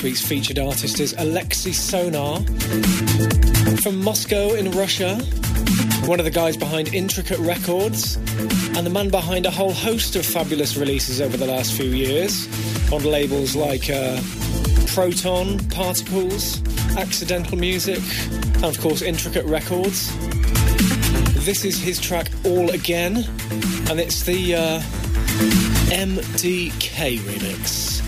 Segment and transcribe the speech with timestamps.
[0.00, 2.40] this week's featured artist is Alexei Sonar
[3.82, 5.16] from Moscow in Russia,
[6.06, 10.24] one of the guys behind Intricate Records, and the man behind a whole host of
[10.24, 12.48] fabulous releases over the last few years
[12.90, 14.18] on labels like uh,
[14.86, 16.62] Proton, Particles,
[16.96, 18.00] Accidental Music,
[18.54, 20.16] and of course Intricate Records.
[21.44, 23.18] This is his track All Again,
[23.90, 24.80] and it's the uh,
[25.90, 28.00] MDK remix.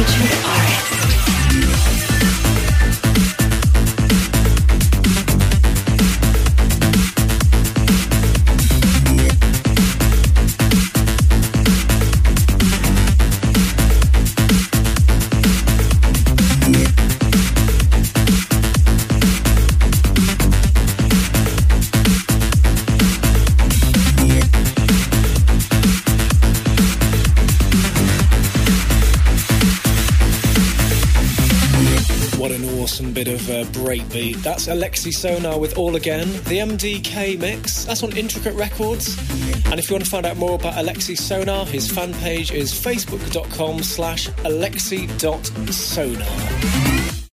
[0.00, 0.89] Dimitri Forest.
[32.40, 34.36] Uh, breakbeat.
[34.36, 37.84] That's Alexei Sonar with All Again, the MDK mix.
[37.84, 39.18] That's on Intricate Records.
[39.66, 42.72] And if you want to find out more about Alexei Sonar, his fan page is
[42.72, 46.99] facebook.com slash alexei.sonar.